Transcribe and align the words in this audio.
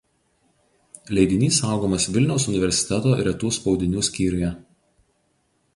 Leidinys 1.17 1.59
saugomas 1.63 2.07
Vilniaus 2.15 2.49
universiteto 2.53 3.13
Retų 3.29 3.53
spaudinių 3.61 4.07
skyriuje. 4.11 4.53